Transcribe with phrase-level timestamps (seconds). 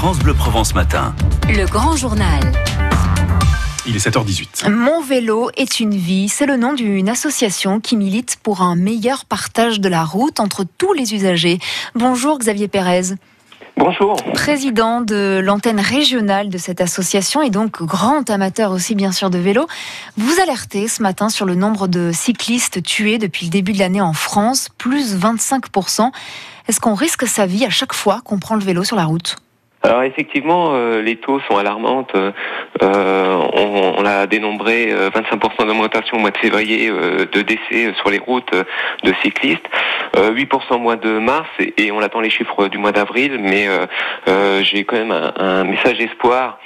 [0.00, 1.14] France Bleu Provence Matin.
[1.46, 2.40] Le grand journal.
[3.86, 4.70] Il est 7h18.
[4.70, 9.26] Mon vélo est une vie, c'est le nom d'une association qui milite pour un meilleur
[9.26, 11.58] partage de la route entre tous les usagers.
[11.94, 13.16] Bonjour Xavier Pérez.
[13.76, 14.16] Bonjour.
[14.32, 19.36] Président de l'antenne régionale de cette association et donc grand amateur aussi bien sûr de
[19.36, 19.66] vélo,
[20.16, 24.00] vous alertez ce matin sur le nombre de cyclistes tués depuis le début de l'année
[24.00, 26.10] en France, plus 25%.
[26.68, 29.36] Est-ce qu'on risque sa vie à chaque fois qu'on prend le vélo sur la route?
[29.82, 32.14] Alors effectivement, euh, les taux sont alarmantes.
[32.14, 32.32] Euh,
[32.82, 38.18] on, on, a dénombré 25% euh, d'augmentation au mois de février de décès sur les
[38.18, 39.66] routes de cyclistes,
[40.16, 41.48] 8% au mois de mars,
[41.78, 43.38] et, on attend les chiffres du mois d'avril.
[43.40, 43.68] Mais
[44.62, 46.58] j'ai quand même un, un message d'espoir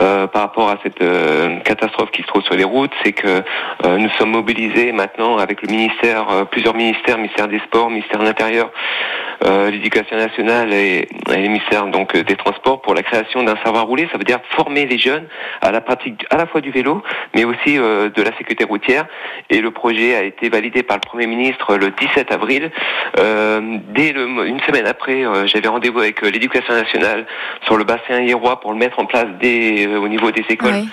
[0.00, 3.42] euh, par rapport à cette euh, catastrophe qui se trouve sur les routes, c'est que
[3.84, 8.24] euh, nous sommes mobilisés maintenant avec le ministère, plusieurs ministères, ministère des Sports, ministère de
[8.24, 8.70] l'Intérieur,
[9.44, 14.08] l'Éducation nationale et, et les ministères donc des Transports pour la création d'un savoir rouler.
[14.12, 15.26] Ça veut dire former les jeunes
[15.60, 17.02] à la pratique à la fois du vélo,
[17.34, 19.06] mais aussi de la sécurité routière.
[19.50, 22.70] Et le projet a été validé par le Premier ministre le 17 avril.
[23.16, 27.26] dès le, une semaine après, j'avais rendez-vous avec l'Éducation nationale
[27.64, 30.84] sur le bassin hiérois pour le mettre en place dès euh, au niveau des écoles.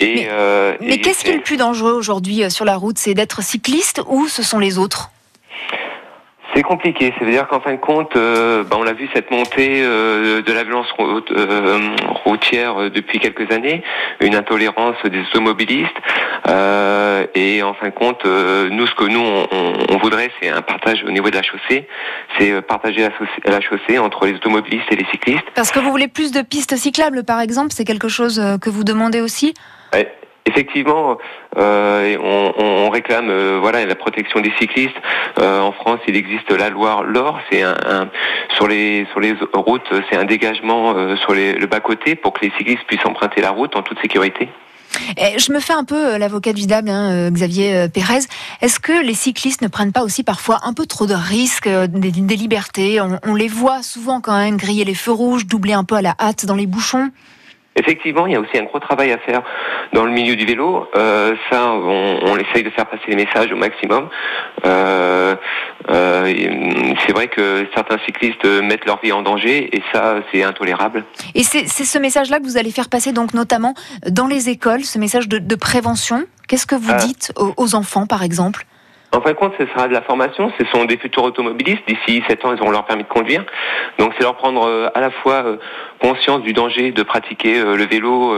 [0.00, 2.98] Et, mais, euh, mais qu'est-ce qui est le plus dangereux aujourd'hui euh, sur la route?
[2.98, 5.10] C'est d'être cycliste ou ce sont les autres?
[6.54, 7.12] C'est compliqué.
[7.18, 10.42] Ça veut dire qu'en fin de compte, euh, bah, on a vu cette montée euh,
[10.42, 11.78] de la violence euh,
[12.24, 13.82] routière depuis quelques années,
[14.20, 15.96] une intolérance des automobilistes.
[17.34, 21.10] et en fin de compte, nous, ce que nous, on, voudrait, c'est un partage au
[21.10, 21.88] niveau de la chaussée.
[22.38, 23.08] C'est partager
[23.44, 25.44] la, chaussée entre les automobilistes et les cyclistes.
[25.54, 28.84] Parce que vous voulez plus de pistes cyclables, par exemple, c'est quelque chose que vous
[28.84, 29.54] demandez aussi?
[30.46, 31.16] Effectivement,
[31.56, 34.94] euh, on, réclame euh, voilà la protection des cyclistes.
[35.38, 38.10] Euh, en France, il existe la loi LOR, c'est un,
[38.54, 42.52] sur les sur les routes, c'est un dégagement sur le bas côté pour que les
[42.58, 44.50] cyclistes puissent emprunter la route en toute sécurité.
[45.16, 48.20] Eh, je me fais un peu l'avocat du diable, hein, Xavier Pérez.
[48.60, 52.36] Est-ce que les cyclistes ne prennent pas aussi parfois un peu trop de risques, des,
[52.36, 53.00] libertés?
[53.00, 56.02] On, on, les voit souvent quand même griller les feux rouges, doubler un peu à
[56.02, 57.10] la hâte dans les bouchons.
[57.76, 59.42] Effectivement, il y a aussi un gros travail à faire
[59.92, 60.88] dans le milieu du vélo.
[60.94, 64.08] Euh, ça, on, on, essaye de faire passer les messages au maximum.
[64.64, 65.34] Euh,
[65.90, 66.34] euh,
[67.04, 71.04] c'est vrai que certains cyclistes mettent leur vie en danger et ça, c'est intolérable.
[71.34, 73.74] Et c'est ce message-là que vous allez faire passer donc notamment
[74.08, 76.24] dans les écoles, ce message de, de prévention.
[76.46, 76.96] Qu'est-ce que vous ah.
[76.96, 78.66] dites aux enfants, par exemple?
[79.14, 80.52] En fin de compte, ce sera de la formation.
[80.58, 81.82] Ce sont des futurs automobilistes.
[81.86, 83.44] D'ici 7 ans, ils auront leur permis de conduire.
[83.98, 85.56] Donc, c'est leur prendre euh, à la fois euh,
[86.00, 88.34] conscience du danger de pratiquer euh, le vélo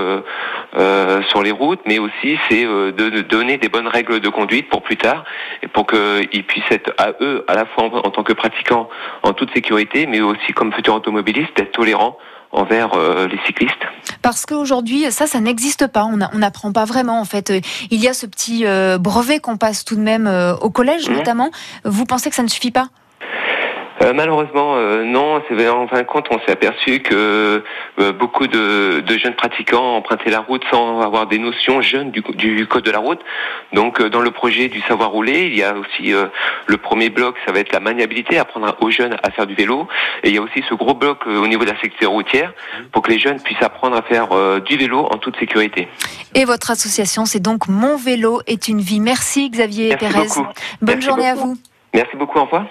[1.29, 4.97] sur les routes, mais aussi c'est de donner des bonnes règles de conduite pour plus
[4.97, 5.25] tard,
[5.73, 8.89] pour qu'ils puissent être à eux, à la fois en tant que pratiquants,
[9.23, 12.19] en toute sécurité, mais aussi comme futurs automobilistes, d'être tolérants
[12.53, 13.75] envers euh, les cyclistes.
[14.23, 16.05] Parce qu'aujourd'hui, ça, ça n'existe pas.
[16.05, 17.53] On n'apprend pas vraiment, en fait.
[17.91, 21.09] Il y a ce petit euh, brevet qu'on passe tout de même euh, au collège,
[21.09, 21.51] notamment.
[21.85, 22.89] Vous pensez que ça ne suffit pas?
[24.03, 25.43] Euh, malheureusement, euh, non.
[25.49, 27.63] C'est en fin de compte, on s'est aperçu que
[27.99, 32.67] euh, beaucoup de, jeunes pratiquants empruntaient la route sans avoir des notions jeunes du, du
[32.67, 33.21] code de la route.
[33.73, 36.13] Donc, dans le projet du savoir rouler, il y a aussi
[36.67, 39.89] le premier bloc, ça va être la maniabilité, apprendre aux jeunes à faire du vélo.
[40.23, 42.53] Et il y a aussi ce gros bloc au niveau de la sécurité routière
[42.93, 44.29] pour que les jeunes puissent apprendre à faire
[44.61, 45.89] du vélo en toute sécurité.
[46.35, 49.01] Et votre association, c'est donc Mon vélo est une vie.
[49.01, 50.27] Merci Xavier Merci Pérez.
[50.29, 50.47] Beaucoup.
[50.83, 51.57] Bonne journée à vous.
[51.95, 52.39] Merci beaucoup.
[52.39, 52.67] Au revoir.